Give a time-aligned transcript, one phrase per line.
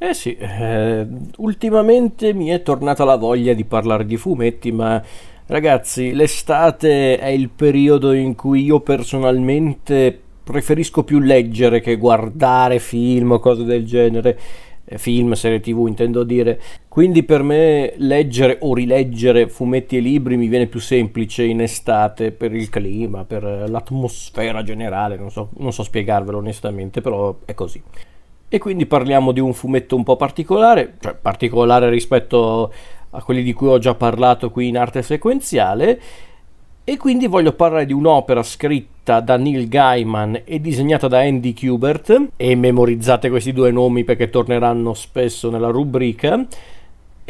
[0.00, 1.06] Eh sì, eh,
[1.38, 5.02] ultimamente mi è tornata la voglia di parlare di fumetti, ma
[5.46, 13.32] ragazzi, l'estate è il periodo in cui io personalmente preferisco più leggere che guardare film
[13.32, 14.38] o cose del genere.
[14.84, 16.60] Eh, film, serie tv intendo dire.
[16.88, 22.30] Quindi per me leggere o rileggere fumetti e libri mi viene più semplice in estate
[22.30, 27.82] per il clima, per l'atmosfera generale, non so, non so spiegarvelo onestamente, però è così.
[28.48, 32.72] E quindi parliamo di un fumetto un po' particolare, cioè particolare rispetto
[33.10, 36.00] a quelli di cui ho già parlato qui in arte sequenziale.
[36.84, 42.28] E quindi voglio parlare di un'opera scritta da Neil Gaiman e disegnata da Andy Kubert.
[42.36, 46.46] E memorizzate questi due nomi perché torneranno spesso nella rubrica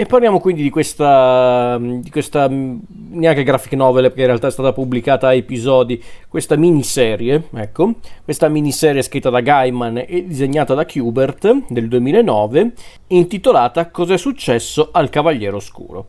[0.01, 4.73] e parliamo quindi di questa, di questa neanche graphic novel, perché in realtà è stata
[4.73, 11.65] pubblicata a episodi, questa miniserie, ecco, questa miniserie scritta da Gaiman e disegnata da Kubert
[11.67, 12.75] del 2009,
[13.09, 16.07] intitolata Cos'è successo al Cavaliere Oscuro.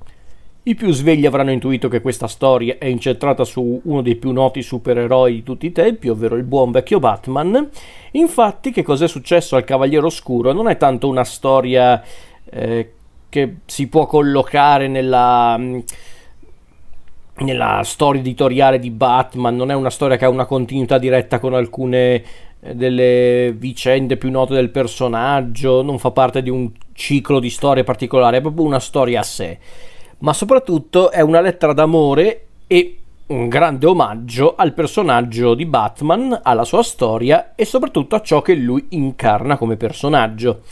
[0.62, 4.62] I più svegli avranno intuito che questa storia è incentrata su uno dei più noti
[4.62, 7.68] supereroi di tutti i tempi, ovvero il buon vecchio Batman.
[8.12, 12.04] Infatti, che cos'è successo al Cavaliere Oscuro non è tanto una storia
[12.52, 12.94] eh,
[13.30, 15.80] che si può collocare nella, mm,
[17.38, 21.54] nella storia editoriale di Batman, non è una storia che ha una continuità diretta con
[21.54, 22.24] alcune
[22.62, 27.84] eh, delle vicende più note del personaggio, non fa parte di un ciclo di storie
[27.84, 29.58] particolare, è proprio una storia a sé.
[30.20, 36.64] Ma soprattutto è una lettera d'amore e un grande omaggio al personaggio di Batman, alla
[36.64, 40.64] sua storia e soprattutto a ciò che lui incarna come personaggio.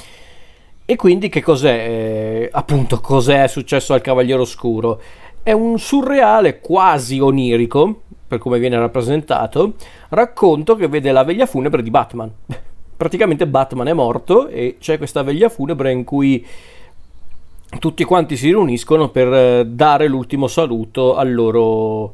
[0.89, 5.01] E quindi che cos'è, eh, appunto, cos'è successo al Cavaliere Oscuro?
[5.43, 9.73] È un surreale quasi onirico, per come viene rappresentato,
[10.07, 12.31] racconto che vede la veglia funebre di Batman.
[12.95, 16.45] Praticamente Batman è morto e c'è questa veglia funebre in cui
[17.79, 22.13] tutti quanti si riuniscono per eh, dare l'ultimo saluto al loro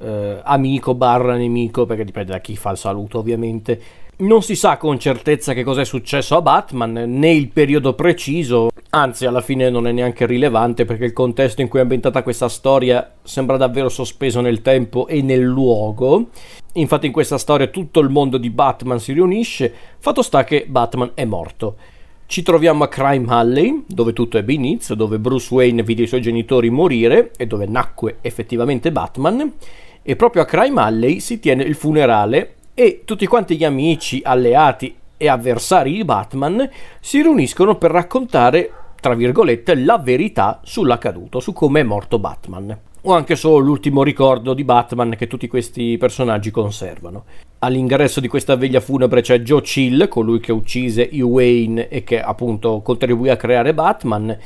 [0.00, 4.78] eh, amico barra nemico, perché dipende da chi fa il saluto ovviamente non si sa
[4.78, 9.70] con certezza che cosa è successo a Batman, né il periodo preciso, anzi alla fine
[9.70, 13.88] non è neanche rilevante perché il contesto in cui è ambientata questa storia sembra davvero
[13.88, 16.30] sospeso nel tempo e nel luogo.
[16.72, 21.12] Infatti in questa storia tutto il mondo di Batman si riunisce, fatto sta che Batman
[21.14, 21.76] è morto.
[22.26, 26.20] Ci troviamo a Crime Alley, dove tutto ebbe inizio, dove Bruce Wayne vide i suoi
[26.20, 29.52] genitori morire e dove nacque effettivamente Batman.
[30.02, 34.94] E proprio a Crime Alley si tiene il funerale e tutti quanti gli amici, alleati
[35.16, 41.80] e avversari di Batman si riuniscono per raccontare, tra virgolette, la verità sull'accaduto, su come
[41.80, 42.78] è morto Batman.
[43.00, 47.24] O anche solo l'ultimo ricordo di Batman che tutti questi personaggi conservano.
[47.58, 52.22] All'ingresso di questa veglia funebre c'è Joe Chill, colui che uccise Hugh Wayne e che
[52.22, 54.38] appunto contribuì a creare Batman.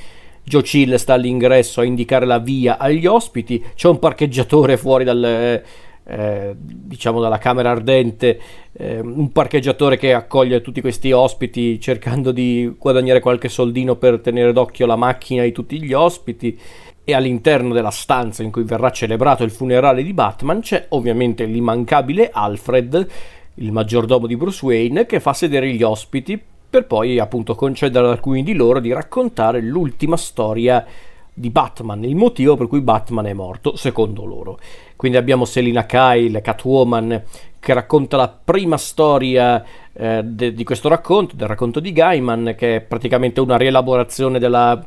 [0.43, 3.63] Joe Chill sta all'ingresso a indicare la via agli ospiti.
[3.75, 5.63] C'è un parcheggiatore fuori dal
[6.13, 8.39] eh, diciamo dalla camera ardente,
[8.73, 14.53] eh, un parcheggiatore che accoglie tutti questi ospiti cercando di guadagnare qualche soldino per tenere
[14.53, 16.59] d'occhio la macchina di tutti gli ospiti.
[17.05, 22.31] E all'interno della stanza in cui verrà celebrato il funerale di Batman c'è ovviamente l'immancabile
[22.31, 23.09] Alfred,
[23.55, 26.41] il maggiordomo di Bruce Wayne, che fa sedere gli ospiti
[26.71, 30.87] per poi appunto concedere ad alcuni di loro di raccontare l'ultima storia
[31.35, 34.59] di Batman, il motivo per cui Batman è morto, secondo loro.
[34.97, 37.23] Quindi abbiamo Selina Kyle, Catwoman,
[37.59, 42.77] che racconta la prima storia eh, de- di questo racconto, del racconto di Gaiman, che
[42.77, 44.85] è praticamente una rielaborazione della,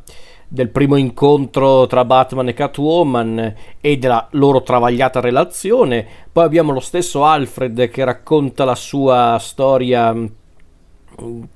[0.48, 6.06] del primo incontro tra Batman e Catwoman e della loro travagliata relazione.
[6.32, 10.28] Poi abbiamo lo stesso Alfred che racconta la sua storia mm,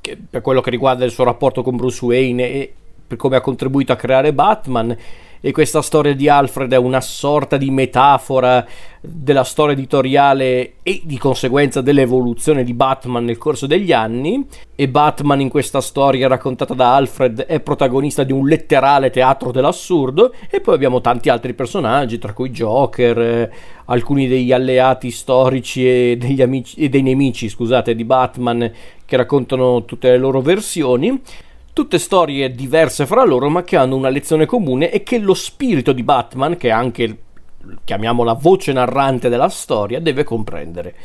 [0.02, 2.74] che, per quello che riguarda il suo rapporto con Bruce Wayne e
[3.10, 4.96] per come ha contribuito a creare Batman
[5.42, 8.66] e questa storia di Alfred è una sorta di metafora
[9.02, 15.40] della storia editoriale e di conseguenza dell'evoluzione di Batman nel corso degli anni e Batman
[15.40, 20.76] in questa storia raccontata da Alfred è protagonista di un letterale teatro dell'assurdo e poi
[20.76, 23.52] abbiamo tanti altri personaggi tra cui Joker, eh,
[23.86, 28.70] alcuni degli alleati storici e, amici, e dei nemici scusate, di Batman
[29.06, 31.20] che raccontano tutte le loro versioni
[31.80, 35.94] tutte storie diverse fra loro ma che hanno una lezione comune e che lo spirito
[35.94, 37.18] di Batman, che è anche,
[37.86, 40.96] chiamiamola, voce narrante della storia, deve comprendere.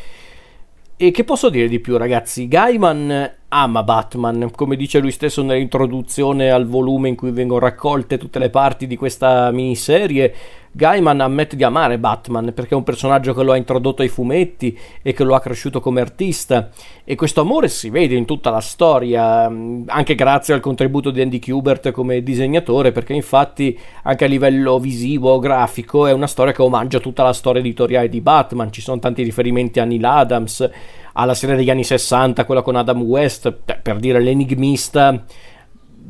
[0.96, 2.48] E che posso dire di più ragazzi?
[2.48, 8.40] Gaiman ama Batman, come dice lui stesso nell'introduzione al volume in cui vengono raccolte tutte
[8.40, 10.34] le parti di questa miniserie.
[10.76, 14.76] Gaiman ammette di amare Batman perché è un personaggio che lo ha introdotto ai fumetti
[15.02, 16.70] e che lo ha cresciuto come artista.
[17.04, 21.38] E questo amore si vede in tutta la storia, anche grazie al contributo di Andy
[21.38, 26.98] Kubert come disegnatore, perché infatti anche a livello visivo, grafico, è una storia che omaggia
[26.98, 30.68] tutta la storia editoriale di Batman, ci sono tanti riferimenti a Neil Adams,
[31.12, 35.22] alla serie degli anni 60, quella con Adam West, per dire l'enigmista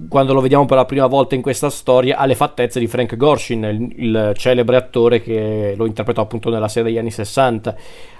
[0.08, 3.16] quando lo vediamo per la prima volta in questa storia, ha le fattezze di Frank
[3.16, 7.76] Gorshin, il, il celebre attore che lo interpretò appunto nella serie degli anni 60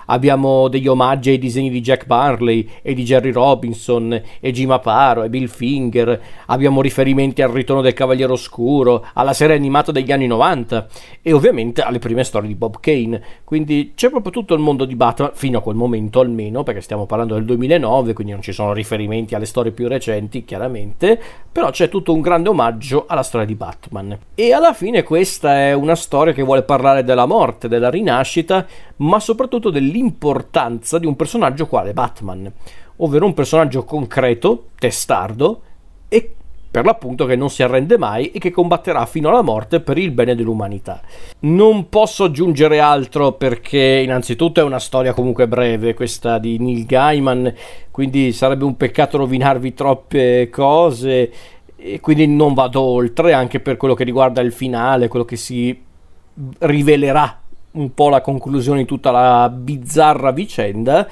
[0.06, 5.22] abbiamo degli omaggi ai disegni di Jack Barley e di Jerry Robinson e Jim Aparo
[5.22, 10.26] e Bill Finger, abbiamo riferimenti al ritorno del Cavaliere Oscuro, alla serie animata degli anni
[10.26, 10.86] 90
[11.22, 14.96] e ovviamente alle prime storie di Bob Kane, quindi c'è proprio tutto il mondo di
[14.96, 18.72] Batman fino a quel momento almeno, perché stiamo parlando del 2009, quindi non ci sono
[18.72, 23.54] riferimenti alle storie più recenti chiaramente, però c'è tutto un grande omaggio alla storia di
[23.54, 24.18] Batman.
[24.34, 28.66] E alla fine questa è una storia che vuole parlare della morte, della rinascita,
[28.96, 32.50] ma soprattutto dell'importanza di un personaggio quale Batman,
[32.96, 35.62] ovvero un personaggio concreto, testardo
[36.08, 36.34] e
[36.74, 40.10] per l'appunto che non si arrende mai e che combatterà fino alla morte per il
[40.10, 41.00] bene dell'umanità.
[41.40, 47.54] Non posso aggiungere altro perché innanzitutto è una storia comunque breve questa di Neil Gaiman,
[47.92, 51.32] quindi sarebbe un peccato rovinarvi troppe cose
[51.76, 55.80] e quindi non vado oltre anche per quello che riguarda il finale, quello che si
[56.58, 57.42] rivelerà
[57.74, 61.06] un po' la conclusione di tutta la bizzarra vicenda.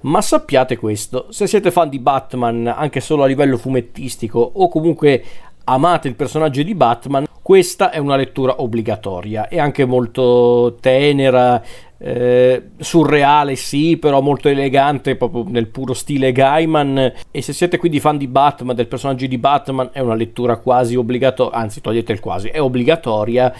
[0.00, 5.24] Ma sappiate questo, se siete fan di Batman anche solo a livello fumettistico o comunque
[5.64, 11.62] amate il personaggio di Batman, questa è una lettura obbligatoria, è anche molto tenera,
[11.96, 17.98] eh, surreale sì, però molto elegante proprio nel puro stile Gaiman e se siete quindi
[17.98, 22.20] fan di Batman, del personaggio di Batman, è una lettura quasi obbligatoria, anzi togliete il
[22.20, 23.54] quasi, è obbligatoria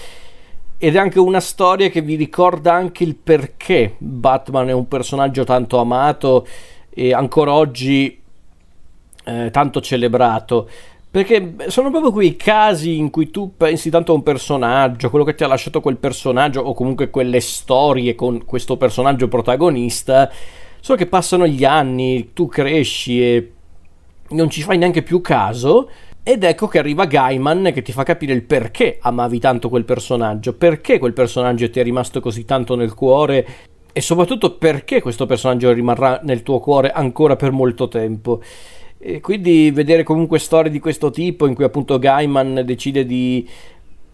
[0.79, 5.45] ed è anche una storia che vi ricorda anche il perché Batman è un personaggio
[5.45, 6.47] tanto amato
[6.91, 8.21] e ancora oggi
[9.25, 10.69] eh, tanto celebrato.
[11.11, 15.37] Perché sono proprio quei casi in cui tu pensi tanto a un personaggio, quello che
[15.37, 20.29] ti ha lasciato quel personaggio, o comunque quelle storie con questo personaggio protagonista,
[20.81, 23.53] solo che passano gli anni, tu cresci e
[24.31, 25.89] non ci fai neanche più caso,
[26.27, 30.55] ed ecco che arriva Gaiman che ti fa capire il perché amavi tanto quel personaggio,
[30.55, 33.47] perché quel personaggio ti è rimasto così tanto nel cuore
[33.93, 38.41] e soprattutto perché questo personaggio rimarrà nel tuo cuore ancora per molto tempo.
[38.99, 43.47] E quindi vedere comunque storie di questo tipo in cui appunto Gaiman decide di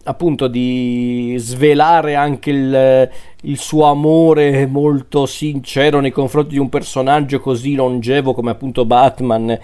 [0.03, 3.09] appunto di svelare anche il,
[3.43, 9.57] il, suo amore molto sincero nei confronti di un personaggio così longevo come appunto Batman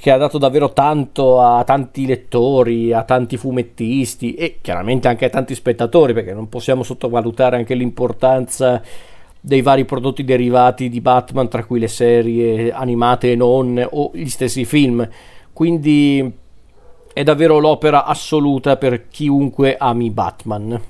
[0.00, 5.28] che ha dato davvero tanto a tanti lettori, a tanti fumettisti e chiaramente anche a
[5.28, 8.80] tanti spettatori, perché non possiamo sottovalutare anche l'importanza
[9.38, 14.28] dei vari prodotti derivati di Batman, tra cui le serie animate e non, o gli
[14.28, 15.06] stessi film.
[15.52, 16.32] Quindi
[17.12, 20.80] è davvero l'opera assoluta per chiunque ami Batman.